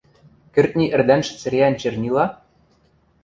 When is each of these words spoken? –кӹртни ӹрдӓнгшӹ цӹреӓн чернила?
–кӹртни 0.53 0.85
ӹрдӓнгшӹ 0.95 1.33
цӹреӓн 1.41 1.73
чернила? 1.81 2.25